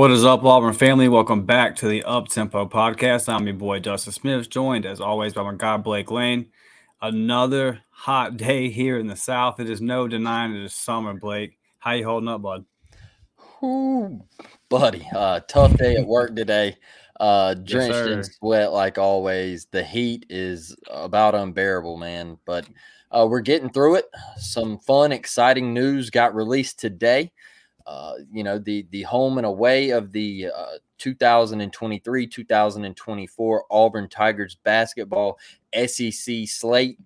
[0.00, 1.10] What is up, Auburn family?
[1.10, 3.28] Welcome back to the Up Tempo podcast.
[3.28, 6.46] I'm your boy Dustin Smith, joined as always by my guy Blake Lane.
[7.02, 9.60] Another hot day here in the South.
[9.60, 11.58] It is no denying it is summer, Blake.
[11.80, 12.64] How you holding up, bud?
[13.62, 14.24] Ooh,
[14.70, 16.78] buddy, uh, tough day at work today.
[17.20, 18.12] Uh, drenched sir.
[18.14, 19.66] in sweat like always.
[19.66, 22.38] The heat is about unbearable, man.
[22.46, 22.66] But
[23.10, 24.06] uh, we're getting through it.
[24.38, 27.32] Some fun, exciting news got released today.
[27.90, 34.56] Uh, you know, the the home and away of the uh, 2023 2024 Auburn Tigers
[34.62, 35.40] basketball
[35.74, 36.98] SEC slate.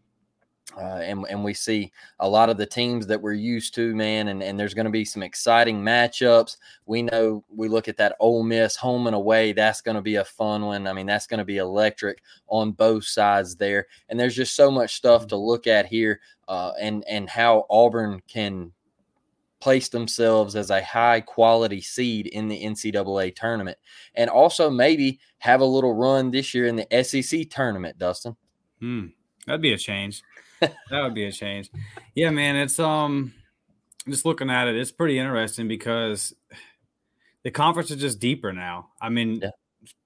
[0.77, 4.28] Uh, and, and we see a lot of the teams that we're used to, man,
[4.28, 6.56] and, and there's going to be some exciting matchups.
[6.84, 9.53] We know we look at that Ole Miss home and away.
[9.53, 10.87] That's going to be a fun one.
[10.87, 13.87] I mean, that's going to be electric on both sides there.
[14.09, 18.20] And there's just so much stuff to look at here, uh, and and how Auburn
[18.27, 18.73] can
[19.65, 23.79] place themselves as a high quality seed in the NCAA tournament,
[24.15, 27.97] and also maybe have a little run this year in the SEC tournament.
[27.98, 28.37] Dustin,
[28.81, 29.07] Hmm,
[29.47, 30.20] that'd be a change.
[30.61, 31.70] that would be a change.
[32.15, 32.57] Yeah, man.
[32.57, 33.33] It's um,
[34.07, 36.35] just looking at it, it's pretty interesting because
[37.42, 38.91] the conference is just deeper now.
[39.01, 39.51] I mean, Yeah.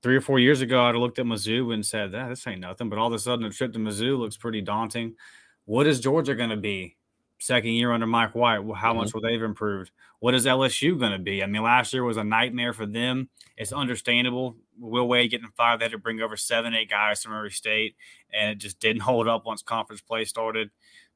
[0.05, 2.61] three or four years ago, I'd have looked at Mizzou and said, "That this ain't
[2.61, 5.17] nothing." But all of a sudden, a trip to Mizzou looks pretty daunting.
[5.65, 6.97] What is Georgia going to be?
[7.41, 9.93] Second year under Mike White, how much will they've improved?
[10.19, 11.43] What is LSU going to be?
[11.43, 13.29] I mean, last year was a nightmare for them.
[13.57, 14.57] It's understandable.
[14.77, 17.95] Will Wade getting fired, they had to bring over seven, eight guys from every state,
[18.33, 20.71] and it just didn't hold up once conference play started.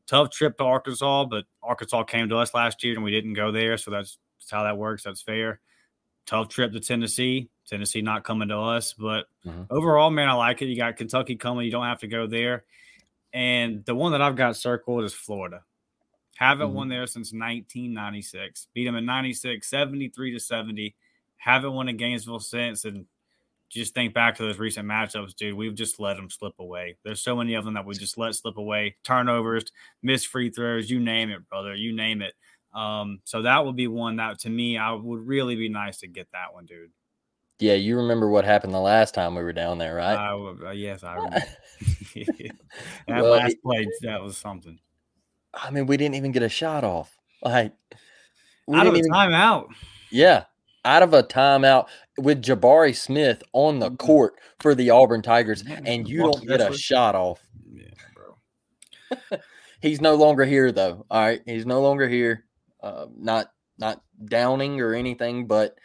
[0.06, 3.51] Tough trip to Arkansas, but Arkansas came to us last year and we didn't go
[3.51, 5.03] there, so that's, that's how that works.
[5.05, 5.61] That's fair.
[6.27, 7.48] Tough trip to Tennessee.
[7.67, 9.67] Tennessee not coming to us, but Mhm.
[9.70, 10.67] overall, man, I like it.
[10.67, 11.64] You got Kentucky coming.
[11.64, 12.64] You don't have to go there.
[13.33, 15.64] And the one that I've got circled is Florida.
[16.36, 16.75] Haven't Mhm.
[16.75, 18.69] won there since 1996.
[18.75, 20.95] Beat them in 96, 73 to 70.
[21.36, 22.84] Haven't won in Gainesville since.
[22.84, 23.07] And
[23.68, 25.55] just think back to those recent matchups, dude.
[25.55, 26.96] We've just let them slip away.
[27.05, 28.96] There's so many of them that we just let slip away.
[29.02, 29.64] Turnovers,
[30.02, 31.74] missed free throws, you name it, brother.
[31.74, 32.34] You name it.
[32.74, 36.07] Um, so that would be one that to me, I would really be nice to
[36.07, 36.90] get that one, dude.
[37.58, 40.17] yeah, you remember what happened the last time we were down there, right?
[40.17, 41.36] Uh, yes, I remember.
[42.14, 42.52] that
[43.08, 44.80] Well, last play, that was something.
[45.55, 47.17] I mean, we didn't even get a shot off.
[47.42, 47.73] Like,
[48.67, 49.67] we Out of a even- timeout.
[50.11, 50.45] Yeah,
[50.85, 53.98] out of a timeout with Jabari Smith on the Mhm.
[53.98, 57.40] court for the Auburn Tigers, and you don't get a shot off.
[57.70, 58.39] Yeah, bro.
[59.80, 61.05] He's no longer here, though.
[61.11, 62.45] All right, he's no longer here.
[62.80, 65.77] Uh, not not downing or anything, but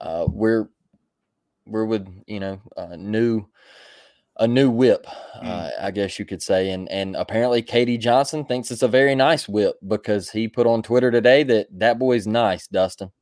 [0.00, 0.68] uh, we're
[1.66, 3.46] we're with you know a new
[4.38, 5.06] a new whip,
[5.42, 9.14] uh, I guess you could say, and and apparently KD Johnson thinks it's a very
[9.14, 13.12] nice whip because he put on Twitter today that that boy's nice, Dustin.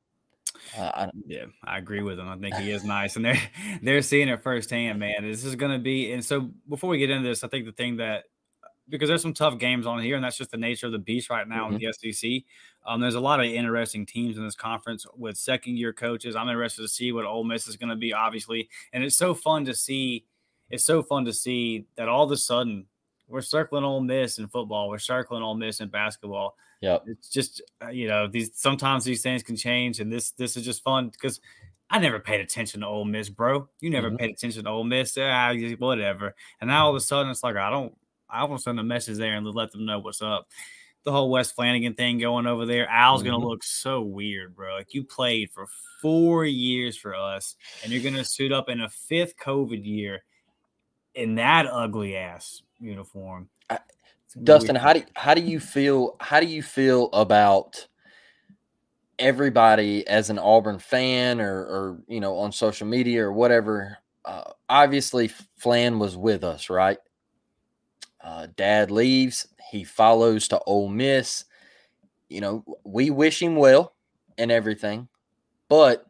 [0.76, 2.28] Uh, I, Yeah, I agree with him.
[2.28, 3.40] I think he is nice, and they're
[3.82, 5.22] they're seeing it firsthand, man.
[5.22, 7.72] This is going to be, and so before we get into this, I think the
[7.72, 8.24] thing that
[8.88, 11.30] because there's some tough games on here, and that's just the nature of the beast
[11.30, 12.30] right now in the SEC.
[12.84, 16.34] Um, there's a lot of interesting teams in this conference with second year coaches.
[16.34, 19.34] I'm interested to see what Ole Miss is going to be, obviously, and it's so
[19.34, 20.24] fun to see.
[20.72, 22.86] It's so fun to see that all of a sudden
[23.28, 27.62] we're circling Ole Miss in football, we're circling Ole Miss in basketball Yeah, it's just
[27.84, 31.10] uh, you know these sometimes these things can change and this this is just fun
[31.10, 31.40] because
[31.90, 33.68] I never paid attention to Ole Miss, bro.
[33.80, 34.18] You never Mhm.
[34.18, 36.34] paid attention to Ole Miss, ah, whatever.
[36.60, 37.94] And now all of a sudden it's like I don't
[38.30, 40.48] I want to send a message there and let them know what's up.
[41.04, 43.26] The whole West Flanagan thing going over there, Al's Mhm.
[43.26, 44.74] gonna look so weird, bro.
[44.74, 45.66] Like you played for
[46.00, 50.24] four years for us, and you're gonna suit up in a fifth COVID year
[51.14, 53.48] in that ugly ass uniform.
[53.70, 53.78] I-
[54.26, 54.82] It's gonna be Dustin, weird.
[54.82, 56.16] how do how do you feel?
[56.20, 57.86] How do you feel about
[59.18, 63.98] everybody as an Auburn fan, or or you know on social media or whatever?
[64.24, 66.98] Uh, obviously, Flan was with us, right?
[68.20, 69.48] Uh, Dad leaves.
[69.70, 71.44] He follows to Ole Miss.
[72.28, 73.94] You know, we wish him well
[74.38, 75.08] and everything,
[75.69, 76.06] but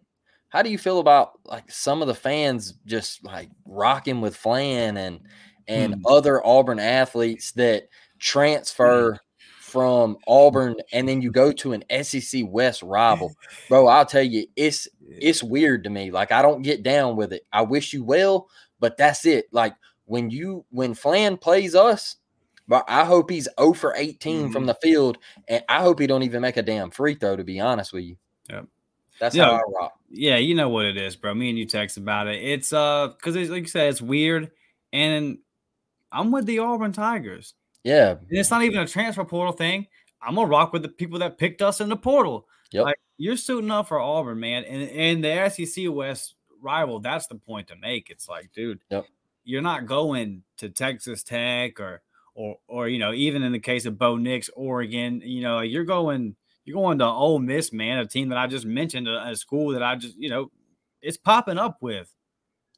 [0.53, 4.97] how do you feel about like some of the fans just like rocking with Flan
[4.99, 5.21] and
[5.67, 6.01] and Hmm.
[6.07, 7.89] other Auburn athletes that
[8.19, 9.19] transfer
[9.59, 13.35] from Auburn and then you go to an SEC West rival.
[13.69, 16.11] Bro, I'll tell you, it's it's weird to me.
[16.11, 17.47] Like I don't get down with it.
[17.53, 18.49] I wish you well,
[18.81, 19.47] but that's it.
[19.53, 22.17] Like when you when Flan plays us,
[22.69, 25.17] but I hope he's 0 for 18 from the field,
[25.49, 27.37] and I hope he don't even make a damn free throw.
[27.37, 28.17] To be honest with you,
[28.51, 28.67] Yep.
[29.23, 29.45] That's Yeah.
[29.47, 29.93] how I rock.
[30.11, 31.33] Yeah, you know what it is, bro.
[31.35, 32.43] Me and you text about it.
[32.43, 34.51] It's uh because it's like you said, it's weird,
[34.93, 35.39] and
[36.11, 37.55] I'm with the Auburn Tigers.
[37.85, 39.87] Yeah, And it's not even a transfer portal thing.
[40.21, 42.47] I'm gonna rock with the people that picked us in the portal.
[42.73, 42.85] Yep.
[42.85, 47.01] Like you're suiting up for Auburn, man, and and the SEC West rival.
[47.01, 48.11] That's the point to make.
[48.11, 49.07] It's like, dude, Yep.
[49.45, 52.03] you're not going to Texas Tech or
[52.35, 55.85] or or you know, even in the case of Bo Nix, Oregon, you know, you're
[55.85, 59.37] going you're going to Ole Miss, man, a team that I just mentioned, a, a
[59.37, 60.51] school that I just you know,
[61.01, 62.13] it's popping up with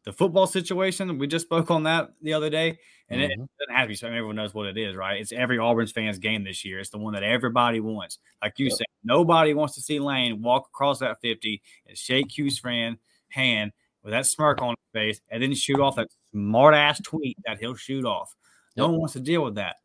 [0.04, 1.19] the football situation.
[1.19, 2.78] We just spoke on that the other day,
[3.08, 3.48] and it Mhm.
[3.58, 5.20] doesn't have to be something everyone knows what it is, right?
[5.20, 6.78] It's every Auburn's fans game this year.
[6.78, 8.19] It's the one that everybody wants.
[8.42, 8.75] Like you Yep.
[8.78, 12.98] said, nobody wants to see Lane walk across that 50 and shake Hugh Freeze's
[13.28, 13.72] hand
[14.02, 17.58] with that smirk on his face and then shoot off that smart ass tweet that
[17.58, 18.34] he'll shoot off.
[18.76, 19.76] No one wants to deal with that.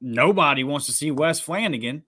[0.00, 2.04] Nobody wants to see Wes Flanagan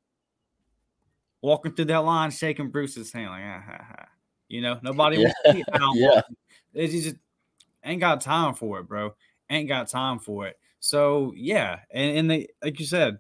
[1.42, 4.04] walking through that line, shaking Bruce's hand like, ah, ha, ha.
[4.48, 5.64] you know, nobody wants to
[5.94, 6.22] Yeah.
[6.86, 7.16] Just
[7.84, 9.14] ain't got time for it, bro.
[9.48, 10.58] Ain't got time for it.
[10.78, 13.18] So yeah, and, and they like you said,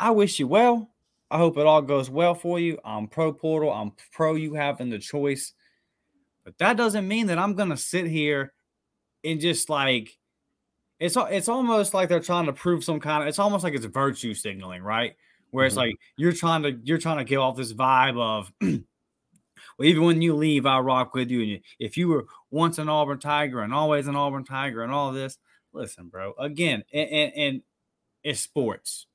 [0.00, 0.90] I wish you well.
[1.30, 2.78] I hope it all goes well for you.
[2.84, 3.70] I'm pro portal.
[3.70, 5.52] I'm pro you having the choice.
[6.44, 8.54] But that doesn't mean that I'm gonna sit here
[9.24, 10.18] and just like
[10.98, 13.84] it's it's almost like they're trying to prove some kind of it's almost like it's
[13.84, 15.14] virtue signaling, right?
[15.50, 15.78] Where it's Mhm.
[15.78, 20.22] like you're trying to you're trying to give off this vibe of well, even when
[20.22, 21.40] you leave, I'll rock with you.
[21.40, 24.92] And you- if you were once an Auburn Tiger and always an Auburn Tiger and
[24.92, 25.38] all this,
[25.72, 26.34] listen, bro.
[26.38, 27.62] Again, and, and, and
[28.22, 29.06] it's sports.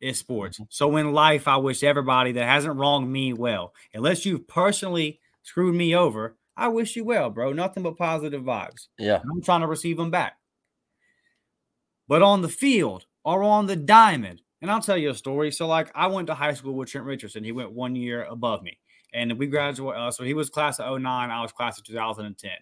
[0.00, 0.60] It's sports.
[0.68, 5.74] So in life, I wish everybody that hasn't wronged me well, unless you've personally screwed
[5.74, 7.52] me over, I wish you well, bro.
[7.52, 8.88] Nothing but positive vibes.
[8.98, 9.20] Yeah.
[9.30, 10.38] I'm trying to receive them back.
[12.08, 15.52] But on the field or on the diamond, and I'll tell you a story.
[15.52, 17.44] So, like, I went to high school with Trent Richardson.
[17.44, 18.78] He went one year above me,
[19.12, 20.00] and we graduated.
[20.00, 22.52] Uh, so he was class of 09, I was class of 2010.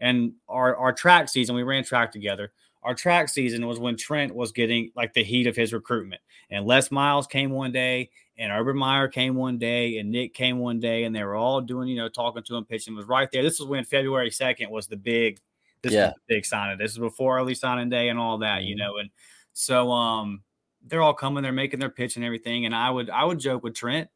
[0.00, 2.52] And our our track season, we ran track together.
[2.82, 6.64] Our track season was when Trent was getting like the heat of his recruitment, and
[6.66, 10.80] Les Miles came one day, and Urban Meyer came one day, and Nick came one
[10.80, 12.94] day, and they were all doing, you know, talking to him, pitching.
[12.96, 13.42] Was right there.
[13.42, 15.40] This was when February 2nd was the big
[15.82, 15.98] this Yeah.
[15.98, 16.78] was the big signing.
[16.78, 18.78] This is before early signing day and all that, you Mhm.
[18.78, 18.96] know.
[18.98, 19.10] And
[19.52, 20.42] so um
[20.86, 22.66] they're all coming, they're making their pitch and everything.
[22.66, 24.08] And I would I would joke with Trent,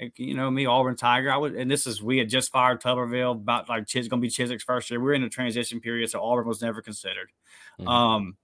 [0.00, 1.30] like, you know, me, Auburn Tiger.
[1.30, 4.28] I would, and this is we had just fired Tuberville about like Chis gonna be
[4.28, 5.00] Chizik's first year.
[5.00, 7.30] We are in a transition period, so Auburn was never considered.
[7.80, 7.88] Mhm.
[7.88, 8.36] Um,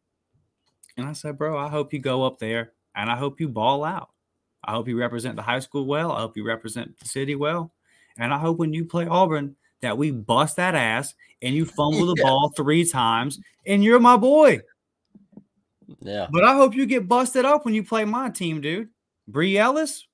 [0.96, 3.84] and I said, bro, I hope you go up there and I hope you ball
[3.84, 4.10] out.
[4.64, 6.10] I hope you represent the high school well.
[6.12, 7.72] I hope you represent the city well.
[8.19, 12.06] And I hope when you play Auburn that we bust that ass and you fumble
[12.06, 12.25] the Yeah.
[12.25, 14.58] ball three times and you're my boy.
[16.00, 16.29] Yeah.
[16.31, 18.89] But I hope you get busted up when you play my team, dude.
[19.27, 20.06] Bree Ellis,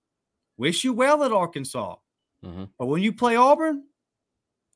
[0.56, 1.96] wish you well at Arkansas.
[2.44, 2.70] Mhm.
[2.78, 3.84] But when you play Auburn,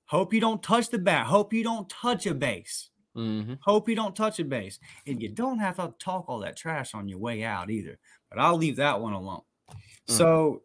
[0.07, 1.27] hope you don't touch the bat.
[1.27, 2.91] Hope you don't touch a base.
[3.15, 4.79] hmm Hope you don't touch a base.
[5.07, 7.99] And you don't have to talk all that trash on your way out either.
[8.31, 9.43] But I'll leave that one alone.
[9.71, 9.75] Mm.
[10.07, 10.63] So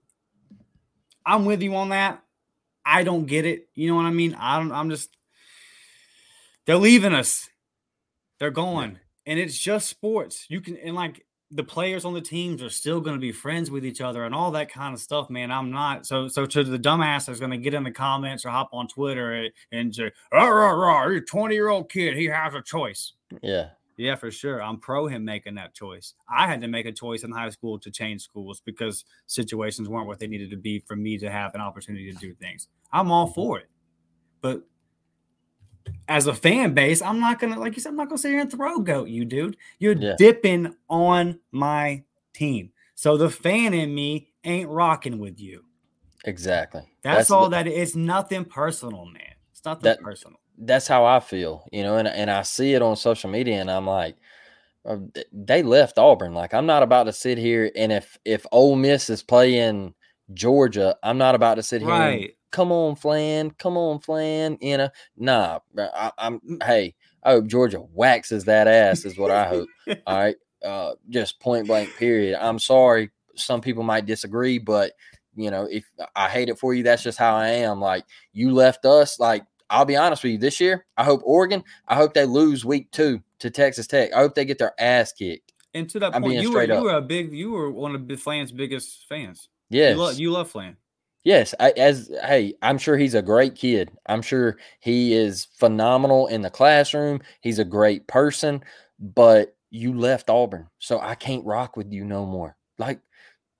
[1.25, 2.21] I'm with you on that.
[2.85, 3.69] I don't get it.
[3.75, 4.35] You know what I mean?
[4.35, 5.15] I don't, I'm just
[6.65, 7.49] they're leaving us.
[8.39, 8.99] They're going.
[9.25, 10.45] And it's just sports.
[10.49, 13.69] You can and like the players on the teams are still going to be friends
[13.69, 15.51] with each other and all that kind of stuff, man.
[15.51, 18.49] I'm not so so to the dumbass that's going to get in the comments or
[18.49, 22.17] hop on Twitter and say, "Rah, rah, rah, you're a 20 year old kid.
[22.17, 23.69] He has a choice." Yeah.
[23.95, 24.61] Yeah, for sure.
[24.61, 26.15] I'm pro him making that choice.
[26.27, 30.07] I had to make a choice in high school to change schools because situations weren't
[30.07, 32.67] what they needed to be for me to have an opportunity to do things.
[32.91, 33.35] I'm all mm-hmm.
[33.35, 33.69] for it.
[34.41, 34.63] But
[36.13, 38.39] as a fan base, I'm not gonna, like you said, I'm not gonna sit here
[38.41, 39.57] and throw goat you, dude.
[39.79, 40.15] You're Yeah.
[40.17, 42.03] dipping on my
[42.33, 42.71] team.
[42.95, 45.63] So the fan in me ain't rocking with you.
[46.25, 46.83] Exactly.
[47.01, 49.33] That's, all the- that it's nothing personal, man.
[49.51, 50.39] It's nothing That- personal.
[50.57, 53.71] that's how I feel, you know, and and I see it on social media, and
[53.71, 54.15] I'm like,
[54.85, 54.97] uh,
[55.31, 56.33] they left Auburn.
[56.35, 59.95] Like I'm not about to sit here, and if if Ole Miss is playing
[60.33, 61.89] Georgia, I'm not about to sit here.
[61.91, 62.37] and, Right.
[62.53, 64.57] Come on, Flan, come on, Flan.
[64.61, 66.39] You know, nah, I, I'm.
[66.39, 66.63] Mm.
[66.63, 69.03] Hey, I hope Georgia waxes that ass.
[69.03, 69.67] Is what I hope.
[70.07, 71.89] All right, uh, just point blank.
[71.97, 72.39] Period.
[72.41, 73.09] I'm sorry.
[73.35, 74.93] Some people might disagree, but
[75.35, 75.83] you know, if
[76.15, 77.81] I hate it for you, that's just how I am.
[77.81, 79.19] Like you left us.
[79.19, 80.37] Like I'll be honest with you.
[80.37, 81.63] This year, I hope Oregon.
[81.87, 84.13] I hope they lose week two to Texas Tech.
[84.13, 85.51] I hope they get their ass kicked.
[85.73, 88.19] And to that I'm point, you were you were a big you were one of
[88.21, 89.49] Flan's biggest fans.
[89.69, 90.77] Yes, You love you love Flan.
[91.23, 93.91] Yes, I, as hey, I'm sure he's a great kid.
[94.07, 97.21] I'm sure he is phenomenal in the classroom.
[97.41, 98.61] He's a great person,
[98.99, 102.57] but you left Auburn, so I can't rock with you no more.
[102.77, 102.99] Like,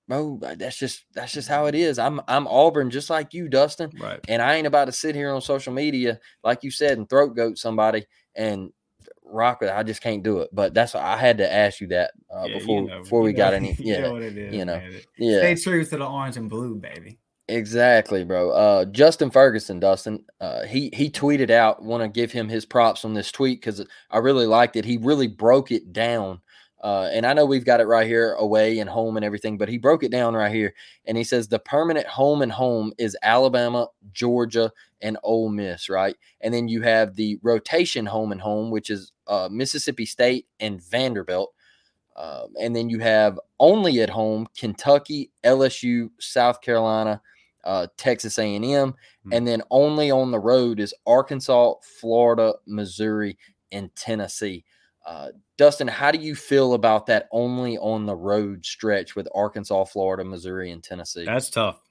[0.09, 1.99] bro, that's just that's just how it is.
[1.99, 4.19] I'm I'm Auburn, just like you, Dustin, Right.
[4.27, 7.35] and I ain't about to sit here on social media, like you said, and throat
[7.35, 8.05] goat somebody
[8.35, 8.71] and
[9.23, 9.69] rock with.
[9.69, 9.75] it.
[9.75, 10.49] I just can't do it.
[10.51, 13.31] But that's I had to ask you that uh, yeah, before you know, before we
[13.31, 13.75] know, got any.
[13.79, 14.81] Yeah, you know, you know
[15.17, 15.37] yeah.
[15.37, 17.19] Stay true to the orange and blue, baby.
[17.49, 18.51] Exactly, bro.
[18.51, 21.83] Uh, Justin Ferguson, Dustin, uh, he he tweeted out.
[21.83, 24.85] Want to give him his props on this tweet because I really liked it.
[24.85, 26.39] He really broke it down.
[26.81, 29.69] Uh, and I know we've got it right here, away and home and everything, but
[29.69, 30.73] he broke it down right here.
[31.05, 34.71] And he says the permanent home and home is Alabama, Georgia,
[35.01, 36.15] and Ole Miss, right?
[36.41, 40.81] And then you have the rotation home and home, which is uh, Mississippi State and
[40.83, 41.53] Vanderbilt.
[42.15, 47.21] Um, and then you have only at home Kentucky, LSU, South Carolina,
[47.63, 49.33] uh, Texas A&M, mm-hmm.
[49.33, 53.37] and then only on the road is Arkansas, Florida, Missouri,
[53.71, 54.65] and Tennessee.
[55.05, 59.85] Uh, Dustin, how do you feel about that only on the road stretch with Arkansas,
[59.85, 61.25] Florida, Missouri, and Tennessee?
[61.25, 61.81] That's tough.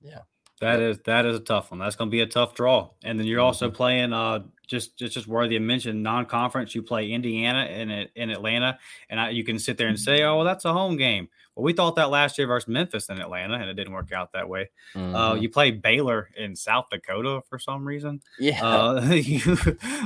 [0.00, 0.20] Yeah.
[0.60, 0.90] That yep.
[0.90, 1.80] is that is a tough one.
[1.80, 2.90] That's going to be a tough draw.
[3.04, 3.46] And then you're mm-hmm.
[3.46, 6.74] also playing uh just just just worthy of mention non-conference.
[6.74, 8.78] You play Indiana in in Atlanta,
[9.10, 11.64] and I, you can sit there and say, "Oh, well, that's a home game." Well,
[11.64, 14.46] we thought that last year versus Memphis in Atlanta, and it didn't work out that
[14.46, 14.68] way.
[14.94, 15.14] Uh, mm-hmm.
[15.14, 18.20] Uh, you play Baylor in South Dakota for some reason.
[18.38, 19.56] Yeah, uh, you,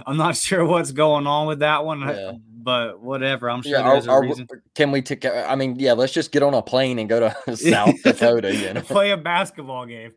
[0.06, 2.32] I'm not sure what's going on with that one, yeah.
[2.62, 3.50] but whatever.
[3.50, 4.46] I'm sure yeah, there's a reason.
[4.76, 5.26] can we take?
[5.26, 8.54] I mean, yeah, let's just get on a plane and go to South Dakota.
[8.54, 10.12] You know, play a basketball game.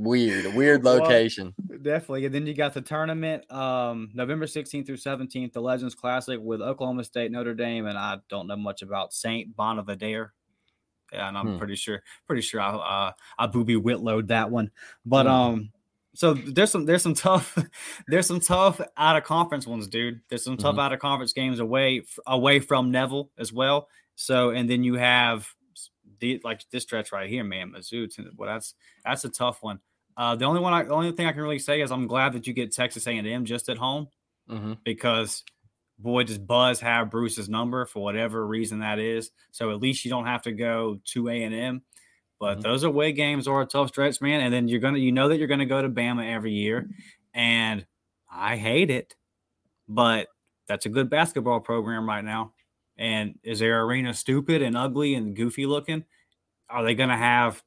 [0.00, 1.54] Weird, weird location.
[1.68, 2.26] Well, definitely.
[2.26, 6.60] And then you got the tournament, um, November 16th through 17th, the Legends Classic with
[6.60, 10.32] Oklahoma State, Notre Dame, and I don't know much about Saint Bonaventure.
[11.12, 11.58] Yeah, and I'm hmm.
[11.58, 14.70] pretty sure, pretty sure I uh, I booby whitlowed that one.
[15.04, 15.32] But hmm.
[15.32, 15.72] um,
[16.14, 17.58] so there's some there's some tough
[18.06, 20.20] there's some tough out of conference ones, dude.
[20.28, 20.80] There's some tough mm-hmm.
[20.80, 23.88] out of conference games away away from Neville as well.
[24.14, 25.52] So and then you have
[26.20, 28.08] the, like this stretch right here, man, Mizzou.
[28.36, 29.80] Well, that's that's a tough one.
[30.16, 32.32] Uh, the only one, I, the only thing I can really say is I'm glad
[32.34, 34.08] that you get Texas A&M just at home
[34.50, 34.74] mm-hmm.
[34.84, 35.44] because
[35.98, 39.30] boy, does Buzz have Bruce's number for whatever reason that is.
[39.50, 41.82] So at least you don't have to go to A&M.
[42.38, 42.62] But mm-hmm.
[42.62, 44.40] those away games are a tough stretch, man.
[44.40, 46.88] And then you're gonna, you know that you're gonna go to Bama every year,
[47.34, 47.84] and
[48.30, 49.14] I hate it,
[49.88, 50.28] but
[50.68, 52.52] that's a good basketball program right now.
[52.96, 56.04] And is their arena stupid and ugly and goofy looking?
[56.68, 57.60] Are they going to have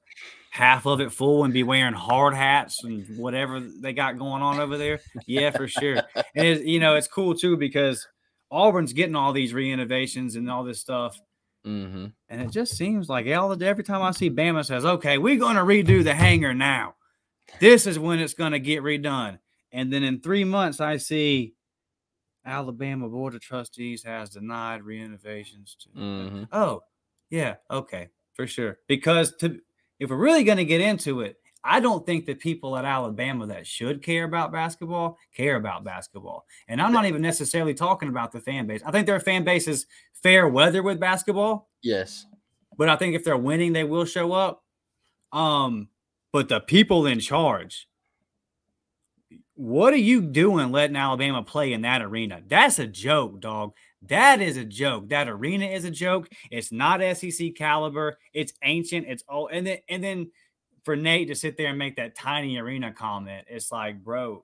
[0.53, 4.60] half of it full and be wearing hard hats and whatever they got going on
[4.60, 5.00] over there?
[5.25, 6.03] Yeah, for sure.
[6.36, 8.07] And it, you know, it's cool too because
[8.51, 11.19] Auburn's getting all these renovations and all this stuff.
[11.65, 12.05] Mm-hmm.
[12.29, 15.63] And it just seems like every time I see Bama says, okay, we're going to
[15.63, 16.93] redo the hangar now.
[17.60, 19.39] This is when it's going to get redone.
[19.72, 21.55] And then in three months, I see
[22.45, 25.75] Alabama Board of Trustees has denied renovations.
[25.81, 26.43] To, mm-hmm.
[26.51, 26.83] Oh,
[27.31, 28.77] yeah, okay, for sure.
[28.88, 29.60] Because to
[30.00, 33.47] if we're really going to get into it, I don't think the people at Alabama
[33.47, 36.45] that should care about basketball care about basketball.
[36.67, 38.81] And I'm not even necessarily talking about the fan base.
[38.85, 39.85] I think their fan base is
[40.21, 41.69] fair weather with basketball.
[41.81, 42.25] Yes.
[42.77, 44.63] But I think if they're winning, they will show up.
[45.31, 45.88] Um,
[46.33, 47.88] but the people in charge,
[49.55, 52.41] what are you doing letting Alabama play in that arena?
[52.45, 53.73] That's a joke, dog.
[54.07, 55.10] That is a joke.
[55.10, 56.29] That arena is a joke.
[56.51, 58.17] It's not SEC caliber.
[58.33, 59.07] It's ancient.
[59.07, 59.50] It's old.
[59.51, 60.31] And then and then
[60.83, 64.43] for Nate to sit there and make that tiny arena comment, it's like, bro,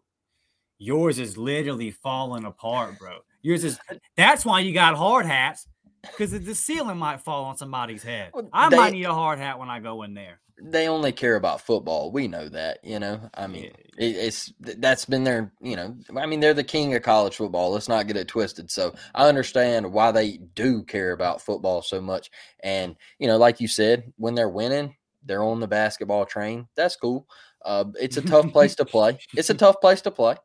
[0.77, 3.19] yours is literally falling apart, bro.
[3.41, 3.79] Yours is
[4.15, 5.67] that's why you got hard hats
[6.01, 8.31] because the ceiling might fall on somebody's head.
[8.53, 11.35] I they, might need a hard hat when I go in there they only care
[11.35, 12.11] about football.
[12.11, 13.29] We know that, you know.
[13.33, 15.95] I mean, it, it's that's been their, you know.
[16.15, 17.71] I mean, they're the king of college football.
[17.71, 18.69] Let's not get it twisted.
[18.71, 22.29] So I understand why they do care about football so much.
[22.61, 26.67] And you know, like you said, when they're winning, they're on the basketball train.
[26.75, 27.27] That's cool.
[27.63, 29.19] Uh, it's a tough place to play.
[29.35, 30.35] It's a tough place to play.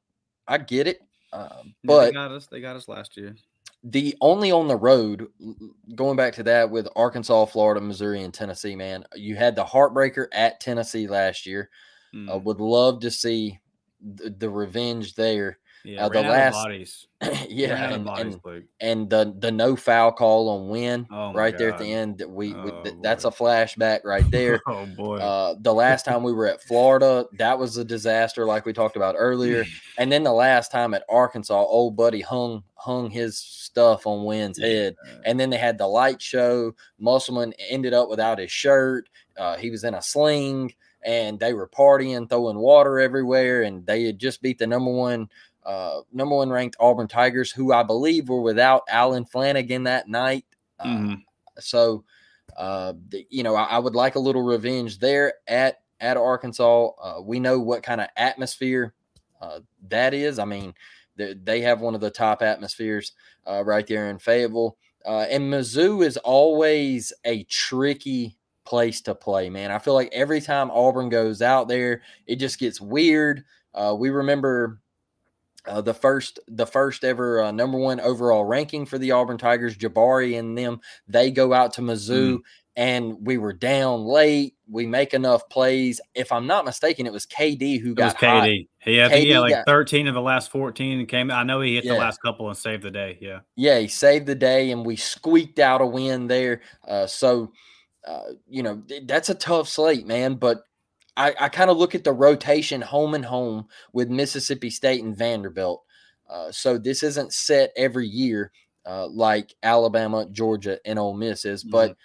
[0.46, 1.00] I get it.
[1.32, 2.46] Uh, but they got us.
[2.46, 3.34] They got us last year
[3.84, 5.28] the only on the road,
[5.94, 10.26] going back to that with Arkansas, Florida, Missouri, and Tennessee, man, you had the heartbreaker
[10.32, 11.68] at Tennessee last year.
[12.14, 12.34] Mm.
[12.34, 13.60] Uh, would love to see
[14.00, 15.58] the, the revenge there.
[15.84, 17.06] Yeah, uh, the last bodies.
[17.48, 21.60] yeah, and, bodies, and, and, the the no foul call on win oh right God.
[21.60, 22.22] there at the end.
[22.26, 24.62] We, oh, we that's a flashback right there.
[24.66, 25.18] oh boy!
[25.18, 28.96] Uh, the last time we were at Florida, that was a disaster, like we talked
[28.96, 29.66] about earlier.
[29.98, 34.58] and then the last time at Arkansas, old buddy hung hung his stuff on Win's
[34.58, 34.66] yeah.
[34.66, 36.72] head, and then they had the light show.
[36.98, 39.10] Musselman ended up without his shirt.
[39.36, 40.72] Uh, he was in a sling
[41.04, 45.28] and they were partying, throwing water everywhere, and they had just beat the number one
[45.64, 50.44] uh, number one ranked Auburn Tigers, who I believe were without Alan Flanagan that night.
[50.78, 51.14] Uh, mm-hmm.
[51.58, 52.04] so,
[52.56, 56.88] uh, the, you know, I, I, would like a little revenge there at at Arkansas.
[57.02, 58.94] Uh, we know what kind of atmosphere
[59.40, 60.38] uh, that is.
[60.38, 60.74] I mean,
[61.16, 63.12] they, they have one of the top atmospheres
[63.48, 64.76] uh, right there in Fayetteville.
[65.06, 69.70] Uh, and Mizzou is always a tricky place to play, man.
[69.70, 73.44] I feel like every time Auburn goes out there, it just gets weird.
[73.74, 74.80] Uh, we remember
[75.66, 79.76] uh, the first the first ever uh, number one overall ranking for the Auburn Tigers,
[79.76, 80.80] Jabari and them.
[81.08, 82.36] They go out to Mizzou.
[82.36, 82.40] Mm.
[82.76, 84.56] And we were down late.
[84.68, 86.00] We make enough plays.
[86.12, 88.40] If I'm not mistaken, it was KD who got it was KD.
[88.40, 88.48] Hot.
[88.80, 91.30] He had, KD he had like got, 13 of the last 14 and came.
[91.30, 91.92] I know he hit yeah.
[91.92, 93.16] the last couple and saved the day.
[93.20, 93.40] Yeah.
[93.54, 96.62] Yeah, he saved the day and we squeaked out a win there.
[96.84, 97.52] Uh, so
[98.06, 100.34] uh, you know, that's a tough slate, man.
[100.34, 100.64] But
[101.16, 105.16] I, I kind of look at the rotation home and home with Mississippi State and
[105.16, 105.82] Vanderbilt.
[106.28, 108.50] Uh, so this isn't set every year
[108.86, 111.64] uh, like Alabama, Georgia, and Ole Miss is.
[111.64, 111.70] Mm-hmm.
[111.70, 111.96] But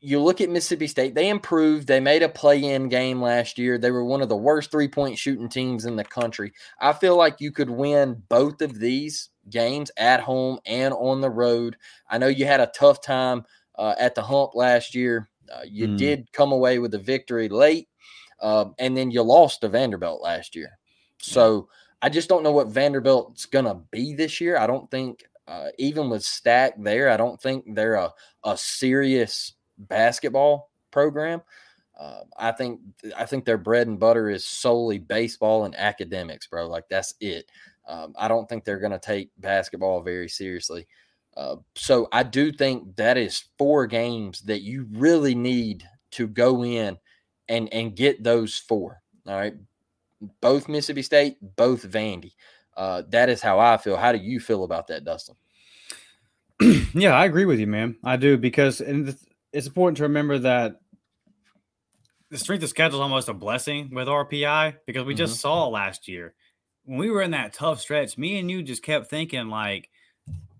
[0.00, 1.86] you look at Mississippi State, they improved.
[1.86, 3.76] They made a play in game last year.
[3.76, 6.52] They were one of the worst three point shooting teams in the country.
[6.80, 11.30] I feel like you could win both of these games at home and on the
[11.30, 11.76] road.
[12.08, 13.44] I know you had a tough time
[13.78, 15.28] uh, at the hump last year.
[15.52, 15.98] Uh, you mm.
[15.98, 17.88] did come away with a victory late,
[18.40, 20.78] uh, and then you lost to Vanderbilt last year.
[21.18, 21.68] So
[22.02, 24.56] I just don't know what Vanderbilt's going to be this year.
[24.56, 28.12] I don't think, uh, even with Stack there, I don't think they're a,
[28.44, 31.42] a serious basketball program.
[31.98, 32.80] Uh, I think
[33.14, 36.66] I think their bread and butter is solely baseball and academics, bro.
[36.66, 37.50] Like that's it.
[37.86, 40.86] Um, I don't think they're going to take basketball very seriously.
[41.36, 46.64] Uh, so I do think that is four games that you really need to go
[46.64, 46.96] in
[47.50, 49.02] and and get those four.
[49.26, 49.54] All right,
[50.40, 52.32] both Mississippi State, both Vandy.
[52.76, 53.96] Uh, that is how I feel.
[53.96, 55.34] How do you feel about that, Dustin?
[56.94, 57.96] yeah, I agree with you, man.
[58.02, 59.14] I do because and
[59.52, 60.80] it's important to remember that
[62.30, 65.18] the strength of schedule is almost a blessing with RPI because we mm-hmm.
[65.18, 66.34] just saw last year
[66.84, 68.16] when we were in that tough stretch.
[68.16, 69.90] Me and you just kept thinking like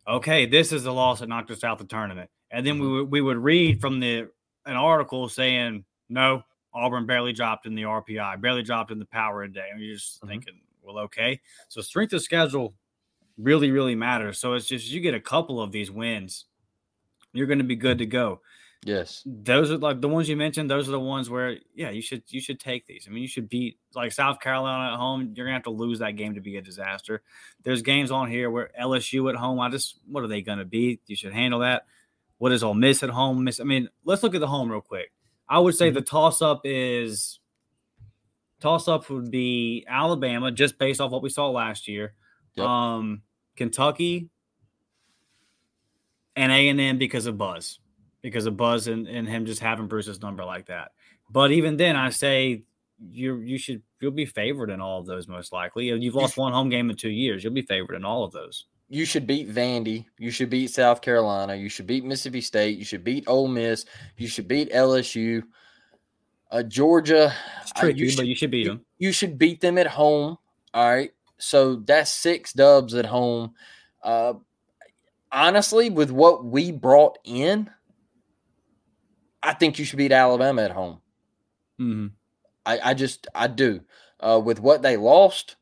[0.09, 2.31] okay, this is the loss that knocked us out the tournament.
[2.51, 2.95] And then we mm-hmm.
[2.97, 4.29] would we would read from the
[4.67, 9.43] an article saying, no, Auburn barely dropped in the RPI, barely dropped in the power
[9.43, 9.67] a day.
[9.73, 10.29] And you're just mm-hmm.
[10.29, 11.41] thinking, well, okay.
[11.69, 12.75] So strength of schedule
[13.39, 14.39] really, really matters.
[14.39, 16.47] So it's just you get a couple of these wins,
[17.33, 18.41] you're going to be good to go.
[18.85, 19.23] Yes.
[19.27, 22.23] Those are like the ones you mentioned, those are the ones where yeah, you should
[22.29, 23.07] you should take these.
[23.07, 25.99] I mean, you should beat like South Carolina at home, you're gonna have to lose
[25.99, 27.23] that game to be a disaster.
[27.63, 31.03] There's games on here where LSU at home, I just what are they gonna beat?
[31.07, 31.85] You should handle that.
[32.39, 33.45] What is Ole Miss at home?
[33.45, 35.13] Miss I mean, let's look at the home real quick.
[35.51, 35.97] I would say mm-hmm.
[35.97, 37.41] the toss up is
[38.61, 42.15] toss up would be Alabama, just based off what we saw last year.
[42.55, 42.67] Yep.
[42.67, 43.23] Um
[43.57, 44.31] Kentucky
[46.37, 47.81] and A and M because of Buzz
[48.23, 50.93] because of Buzz and, and him just having Bruce's number like that.
[51.31, 52.65] But even then, I say
[53.11, 55.87] you you should you'll be favored in all of those most likely.
[55.87, 57.43] You've lost one home game in two years.
[57.43, 58.67] You'll be favored in all of those.
[58.93, 60.07] You should beat Vandy.
[60.19, 61.55] You should beat South Carolina.
[61.55, 62.77] You should beat Mississippi State.
[62.77, 63.87] You should beat Ole Miss.
[64.17, 65.45] You should beat LSU.
[66.51, 67.33] Uh, Georgia.
[67.63, 68.85] It's tricky, uh, you should, but you should beat them.
[68.99, 70.39] You, you should beat them at home.
[70.75, 71.13] All right.
[71.39, 73.55] So that's six dubs at home.
[74.03, 74.35] Uh,
[75.31, 77.71] honestly, with what we brought in,
[79.41, 81.01] I think you should beat Alabama at home.
[81.81, 82.09] Mm-hmm.
[82.67, 83.83] I, I just I do.
[84.19, 85.55] Uh, with what they lost,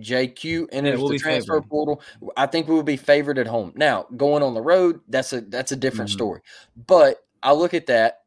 [0.00, 1.68] JQ and yeah, we'll the transfer favored.
[1.68, 2.02] portal,
[2.36, 3.72] I think we will be favored at home.
[3.76, 6.16] Now going on the road, that's a that's a different mm-hmm.
[6.16, 6.40] story.
[6.86, 8.20] But I look at that.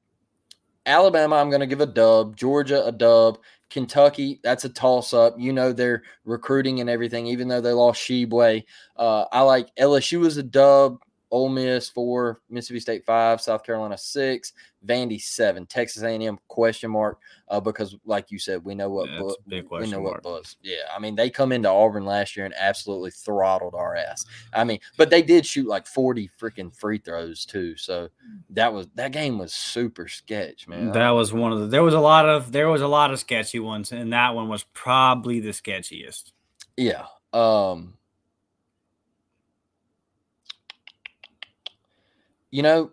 [0.86, 2.36] Alabama, I'm going to give a dub.
[2.36, 3.38] Georgia, a dub.
[3.70, 5.36] Kentucky, that's a toss up.
[5.38, 8.64] You know they're recruiting and everything, even though they lost Tshiebwe.
[8.98, 11.00] Uh, I like LSU as a dub.
[11.32, 14.52] Ole Miss four, Mississippi State five, South Carolina six,
[14.86, 19.20] Vandy seven, Texas A&M question mark uh, because, like you said, we know what yeah,
[19.20, 20.24] bu- we know mark.
[20.24, 20.58] what Buzz.
[20.63, 24.26] Yeah, I mean they come into Auburn last year and absolutely throttled our ass.
[24.54, 27.78] I mean, but they did shoot like forty freaking free throws too.
[27.78, 28.10] So
[28.50, 30.91] that was that game was super sketch, man.
[30.91, 31.67] That was one of the.
[31.67, 34.50] There was a lot of there was a lot of sketchy ones, and that one
[34.50, 36.32] was probably the sketchiest.
[36.76, 37.06] Yeah.
[37.34, 37.94] Um
[42.52, 42.91] you know,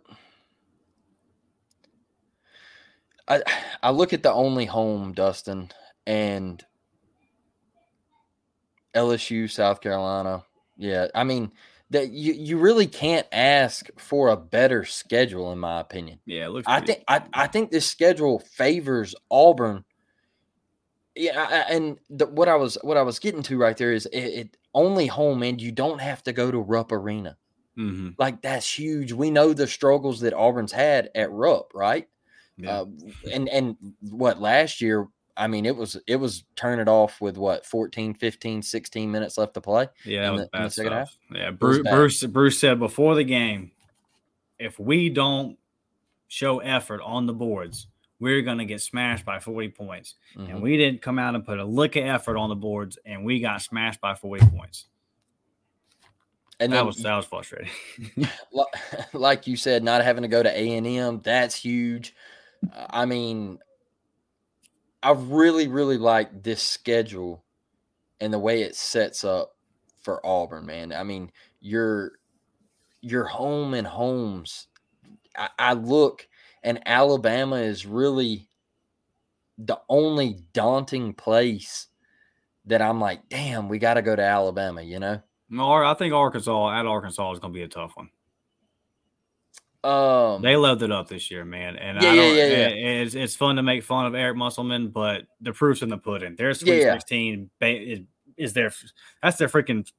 [3.28, 3.42] I
[3.82, 5.70] I look at the only home, Dustin,
[6.06, 6.64] and
[8.94, 10.44] LSU, South Carolina.
[10.76, 11.52] Yeah, I mean
[11.90, 16.20] that you, you really can't ask for a better schedule, in my opinion.
[16.26, 19.84] Yeah, I think I, I think this schedule favors Auburn.
[21.14, 24.06] Yeah, I, and the, what I was what I was getting to right there is
[24.06, 27.36] it, it only home, and you don't have to go to Rupp Arena.
[27.78, 28.10] Mm-hmm.
[28.18, 29.12] Like that's huge.
[29.12, 32.08] We know the struggles that Auburn's had at Rupp, right?
[32.58, 32.80] Yeah.
[32.80, 32.86] Uh,
[33.32, 33.76] and and
[34.10, 38.14] what last year I mean, it was it was turn it off with what 14,
[38.14, 39.88] 15, 16 minutes left to play.
[40.04, 41.16] Yeah, in the, in the second half.
[41.32, 43.70] Yeah, Bruce, Bruce Bruce said before the game,
[44.58, 45.56] if we don't
[46.26, 47.86] show effort on the boards,
[48.18, 50.16] we're going to get smashed by 40 points.
[50.36, 50.50] Mm-hmm.
[50.50, 53.24] And we didn't come out and put a lick of effort on the boards, and
[53.24, 54.86] we got smashed by 40 points.
[56.60, 57.70] And that then, was that was frustrating.
[59.12, 62.16] like you said, not having to go to A and M, that's huge.
[62.72, 63.58] I mean,
[65.02, 67.44] I really, really like this schedule
[68.20, 69.54] and the way it sets up
[70.02, 70.92] for Auburn, man.
[70.92, 72.12] I mean, your
[73.00, 74.66] your home and homes.
[75.36, 76.26] I, I look
[76.62, 78.48] and Alabama is really
[79.56, 81.86] the only daunting place
[82.66, 85.20] that I'm like, damn, we got to go to Alabama, you know?
[85.48, 88.10] No, I think Arkansas at Arkansas is going to be a tough one.
[89.84, 93.02] Um, they loved it up this year, man, and yeah, I don't, yeah, yeah, yeah.
[93.02, 96.34] It's, it's fun to make fun of Eric Musselman, but the proof's in the pudding.
[96.34, 98.00] Their Sweet yeah, 16 is,
[98.36, 98.72] is their
[99.22, 99.90] that's their freaking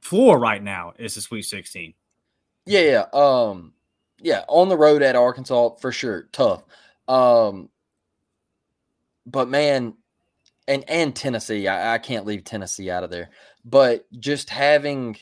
[0.00, 0.92] floor right now.
[0.98, 1.94] Is the Sweet 16.
[2.66, 3.04] Yeah, yeah.
[3.12, 3.72] Um,
[4.20, 6.64] yeah, on the road at Arkansas for sure, tough.
[7.08, 7.70] Um,
[9.26, 9.94] but man,
[10.68, 13.30] and and Tennessee, I, I can't leave Tennessee out of there.
[13.64, 15.16] But just having,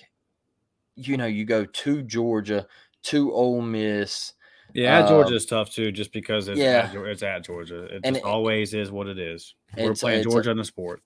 [0.96, 2.66] you know, you go to Georgia,
[3.06, 4.32] to Ole Miss.
[4.74, 7.84] Yeah, um, Georgia is tough too, just because it's yeah, at, it's at Georgia.
[7.84, 9.54] It just it, always is what it is.
[9.76, 11.02] We're playing Georgia in the sport.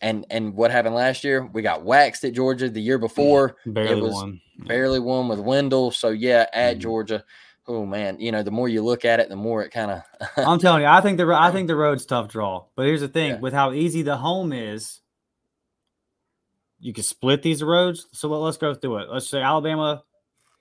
[0.00, 1.44] And and what happened last year?
[1.44, 2.70] We got waxed at Georgia.
[2.70, 4.40] The year before, barely won.
[4.58, 5.90] Barely won with Wendell.
[5.90, 6.80] So yeah, at mm-hmm.
[6.80, 7.24] Georgia.
[7.66, 10.02] Oh man, you know the more you look at it, the more it kind of.
[10.38, 12.64] I'm telling you, I think the I think the road's tough draw.
[12.74, 13.38] But here's the thing: yeah.
[13.40, 15.00] with how easy the home is,
[16.78, 18.06] you can split these roads.
[18.12, 19.10] So let, us go through it.
[19.10, 20.02] Let's say Alabama,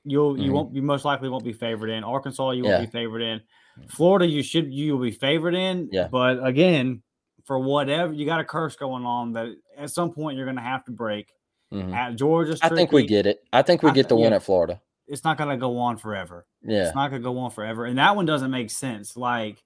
[0.04, 0.44] you'll mm-hmm.
[0.44, 2.04] you won't you most likely won't be favored in.
[2.04, 3.42] Arkansas, you won't be favored in.
[3.88, 5.90] Florida, you should you will be favored in.
[5.92, 6.08] Yeah.
[6.08, 7.02] But again,
[7.46, 10.62] for whatever you got a curse going on that at some point you're going to
[10.62, 11.34] have to break.
[11.74, 11.94] Mm-hmm.
[11.94, 13.44] At Georgia, I think we get it.
[13.54, 14.82] I think we get the yeah, win at Florida.
[15.08, 16.48] It's not going to go on forever.
[16.64, 19.16] Yeah, it's not going to go on forever, and that one doesn't make sense.
[19.16, 19.64] Like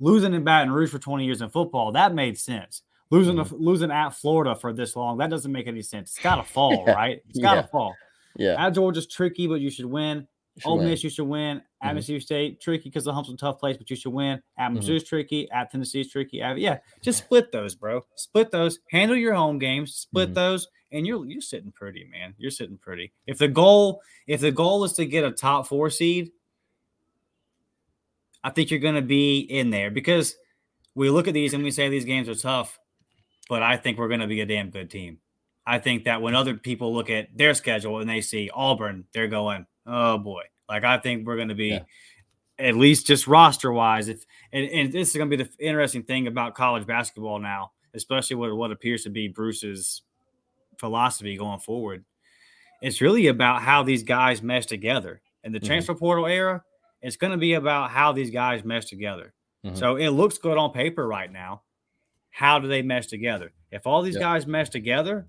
[0.00, 2.80] losing in Baton Rouge for 20 years in football, that made sense.
[3.10, 3.56] Losing mm-hmm.
[3.56, 6.12] losing at Florida for this long, that doesn't make any sense.
[6.12, 6.94] It's got to fall, yeah.
[6.94, 7.22] right?
[7.28, 7.66] It's got to yeah.
[7.66, 7.94] fall.
[8.36, 8.66] Yeah.
[8.66, 10.26] At Georgia's tricky, but you should win.
[10.64, 11.62] Ole Miss, you should win.
[11.82, 11.94] At mm-hmm.
[11.96, 14.40] Mississippi State, tricky because the hump's a tough place, but you should win.
[14.56, 14.76] At mm-hmm.
[14.76, 15.08] Missouri's mm-hmm.
[15.08, 15.50] tricky.
[15.50, 16.40] At Tennessee's tricky.
[16.40, 18.02] At, yeah, just split those, bro.
[18.14, 18.78] Split those.
[18.90, 19.94] Handle your home games.
[19.94, 20.34] Split mm-hmm.
[20.34, 22.34] those, and you're you're sitting pretty, man.
[22.38, 23.12] You're sitting pretty.
[23.26, 26.30] If the goal if the goal is to get a top four seed,
[28.44, 30.36] I think you're going to be in there because
[30.94, 32.78] we look at these and we say these games are tough,
[33.48, 35.18] but I think we're going to be a damn good team.
[35.66, 39.28] I think that when other people look at their schedule and they see Auburn, they're
[39.28, 41.80] going, "Oh boy." Like I think we're going to be yeah.
[42.58, 44.08] at least just roster wise.
[44.08, 47.72] If and, and this is going to be the interesting thing about college basketball now,
[47.94, 50.02] especially with what appears to be Bruce's
[50.78, 52.04] philosophy going forward.
[52.82, 55.22] It's really about how these guys mesh together.
[55.42, 55.66] In the mm-hmm.
[55.66, 56.62] transfer portal era,
[57.02, 59.32] it's going to be about how these guys mesh together.
[59.64, 59.76] Mm-hmm.
[59.76, 61.62] So it looks good on paper right now.
[62.30, 63.52] How do they mesh together?
[63.70, 65.28] If all these guys mesh together,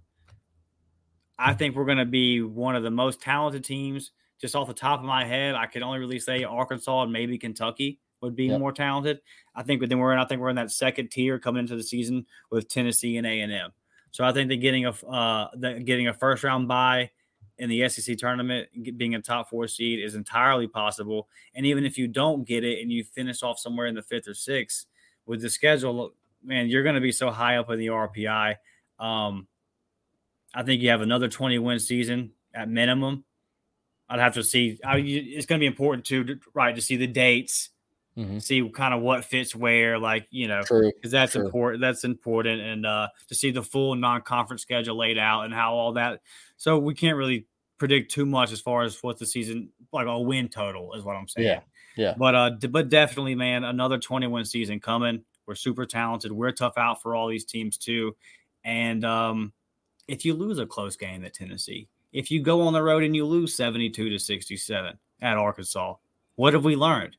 [1.37, 4.73] I think we're going to be one of the most talented teams just off the
[4.73, 8.45] top of my head, I can only really say Arkansas and maybe Kentucky would be
[8.45, 8.59] yep.
[8.59, 9.19] more talented.
[9.55, 11.75] I think, but then we're in, I think we're in that second tier coming into
[11.75, 13.71] the season with Tennessee and A and M.
[14.11, 17.11] So I think that getting a uh, getting a first round bye
[17.57, 18.67] in the SEC tournament,
[18.97, 21.27] being a top four seed is entirely possible.
[21.53, 24.27] And even if you don't get it and you finish off somewhere in the fifth
[24.27, 24.85] or sixth
[25.25, 28.55] with the schedule, man, you're going to be so high up in the RPI.
[28.99, 29.47] Um,
[30.55, 33.25] I think you have another 20 win season at minimum
[34.09, 34.79] I'd have to see.
[34.85, 37.69] I, it's going to be important too, right, to see the dates,
[38.17, 38.39] mm-hmm.
[38.39, 41.45] see kind of what fits where, like you know, because that's True.
[41.45, 41.81] important.
[41.81, 45.93] That's important, and uh, to see the full non-conference schedule laid out and how all
[45.93, 46.21] that.
[46.57, 50.19] So we can't really predict too much as far as what the season like a
[50.19, 51.47] win total is what I'm saying.
[51.47, 51.59] Yeah,
[51.97, 52.13] yeah.
[52.15, 55.23] But uh, but definitely, man, another 21 season coming.
[55.47, 56.31] We're super talented.
[56.31, 58.15] We're tough out for all these teams too,
[58.63, 59.53] and um,
[60.07, 63.15] if you lose a close game at Tennessee, if you go on the road and
[63.15, 65.95] you lose 72 to 67 at Arkansas,
[66.35, 67.17] what have we learned?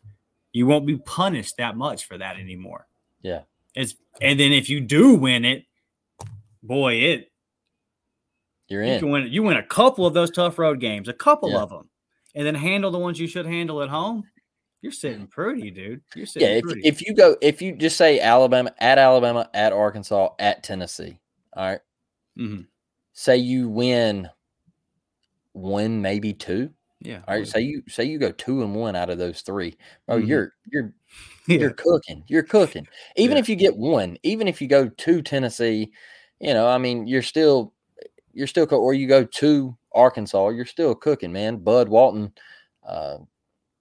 [0.53, 2.87] You won't be punished that much for that anymore.
[3.23, 3.43] Yeah.
[3.75, 5.65] It's and then if you do win it,
[6.63, 7.31] boy, it
[8.69, 8.95] you're in.
[8.95, 11.59] You can win you win a couple of those tough road games, a couple yeah.
[11.59, 11.91] of them,
[12.35, 14.25] and then handle the ones you should handle at home.
[14.81, 16.01] You're sitting pretty, dude.
[16.15, 16.55] You're sitting yeah.
[16.57, 16.81] If, pretty.
[16.85, 21.19] if you go, if you just say Alabama at Alabama, at Arkansas, at Tennessee,
[21.55, 21.81] all right?
[22.39, 22.63] mm-hmm.
[23.19, 24.29] Say you win
[25.55, 26.69] one, maybe two.
[27.01, 27.23] Yeah.
[27.27, 27.49] All right.
[27.49, 29.75] Say you say you go two and one out of those three.
[30.07, 30.27] Oh, mm-hmm.
[30.27, 30.93] you're you're
[31.49, 31.59] yeah.
[31.61, 32.23] you're cooking.
[32.29, 32.87] You're cooking.
[33.17, 33.41] Even yeah.
[33.41, 35.91] if you get one, even if you go to Tennessee,
[36.41, 37.73] you know, I mean, you're still
[38.35, 41.57] you're still or you go to Arkansas, you're still cooking, man.
[41.57, 42.33] Bud Walton,
[42.87, 43.17] uh,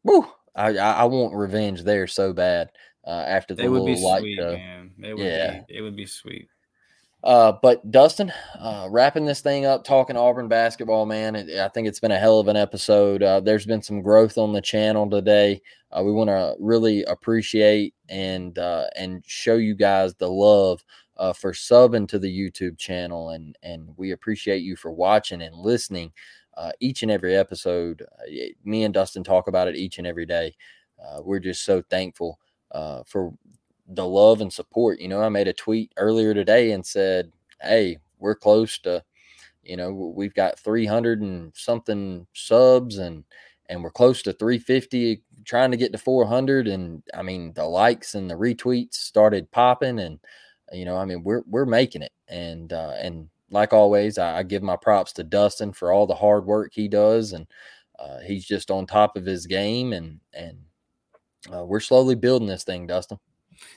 [0.05, 2.69] woo, I, I want revenge there so bad
[3.05, 4.53] uh, after the It would be light sweet, show.
[4.53, 4.91] man.
[5.03, 5.61] It would Yeah.
[5.67, 5.75] be.
[5.77, 6.47] It would be sweet.
[7.23, 11.35] Uh, but Dustin, uh, wrapping this thing up, talking Auburn basketball, man.
[11.35, 13.23] It, I think it's been a hell of an episode.
[13.23, 15.59] Uh, there's been some growth on the channel today.
[15.91, 20.83] Uh, we want to really appreciate and uh, and show you guys the love
[21.17, 25.55] uh, for subbing to the YouTube channel, and and we appreciate you for watching and
[25.55, 26.11] listening
[26.57, 28.05] uh, each and every episode.
[28.63, 30.55] Me and Dustin talk about it each and every day.
[31.03, 32.39] Uh, we're just so thankful
[33.07, 33.33] for
[33.87, 34.99] the love and support.
[34.99, 39.03] You know, I made a tweet earlier today and said, "Hey, we're close to,
[39.63, 43.23] you know, we've got 300 and something subs and
[43.69, 48.15] and we're close to 350 trying to get to 400 and I mean, the likes
[48.15, 50.19] and the retweets started popping and
[50.73, 52.11] you know, I mean, we're we're making it.
[52.27, 56.15] And uh and like always, I, I give my props to Dustin for all the
[56.15, 57.47] hard work he does and
[57.99, 60.57] uh, he's just on top of his game and and
[61.53, 63.19] uh, we're slowly building this thing, Dustin.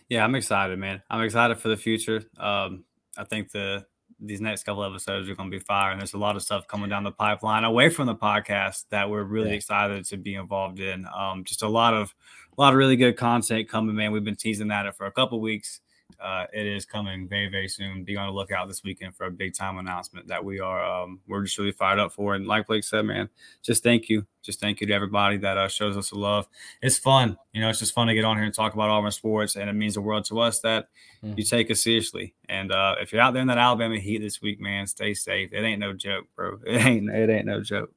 [0.09, 1.03] Yeah, I'm excited, man.
[1.11, 2.23] I'm excited for the future.
[2.38, 2.85] Um,
[3.17, 3.87] I think the
[4.21, 6.67] these next couple episodes are going to be fire, and there's a lot of stuff
[6.67, 9.55] coming down the pipeline away from the podcast that we're really Yeah.
[9.57, 11.07] excited to be involved in.
[11.17, 12.12] Um, just a lot of
[12.57, 14.11] a lot of really good content coming, man.
[14.11, 15.81] We've been teasing that it for a couple weeks.
[16.21, 18.03] Uh, it is coming very, very soon.
[18.03, 21.21] Be on the lookout this weekend for a big time announcement that we are um,
[21.29, 22.35] we're just really fired up for.
[22.35, 23.29] And like Blake said, man,
[23.62, 26.49] just thank you, just thank you to everybody that uh, shows us the love.
[26.83, 27.68] It's fun, you know.
[27.68, 29.94] It's just fun to get on here and talk about Auburn sports, and it means
[29.94, 30.88] the world to us that
[31.23, 31.37] Mhm.
[31.38, 32.35] you take us seriously.
[32.49, 35.53] And uh, if you're out there in that Alabama heat this week, man, stay safe.
[35.53, 36.59] It ain't no joke, bro.
[36.66, 37.11] It ain't.
[37.11, 37.92] It ain't no joke.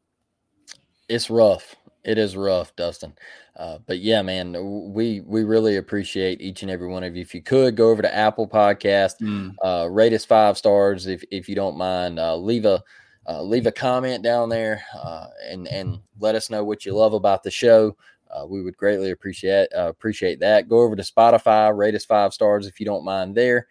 [1.09, 1.75] it's rough.
[2.03, 3.13] It is rough, Dustin.
[3.55, 4.55] Uh, but yeah, man,
[4.93, 7.21] we we really appreciate each and every one of you.
[7.21, 9.53] If you could go over to Apple Podcast, Mm.
[9.63, 12.19] uh, rate us five stars if if you don't mind.
[12.19, 12.81] Uh, leave a
[13.27, 17.13] uh, leave a comment down there uh, and and let us know what you love
[17.13, 17.95] about the show.
[18.31, 20.67] Uh, we would greatly appreciate uh, appreciate that.
[20.69, 23.67] Go over to Spotify, rate us five stars if you don't mind there.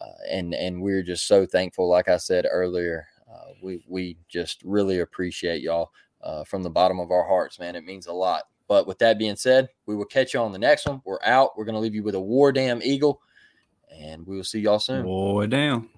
[0.00, 1.88] Uh, and and we're just so thankful.
[1.88, 7.00] Like I said earlier, uh, we we just really appreciate y'all uh, from the bottom
[7.00, 7.76] of our hearts, man.
[7.76, 8.44] It means a lot.
[8.66, 11.00] But with that being said, we will catch you on the next one.
[11.04, 11.56] We're out.
[11.56, 13.20] We're gonna leave you with a War Damn Eagle,
[13.90, 15.04] and we will see y'all soon.
[15.04, 15.88] Boy, down.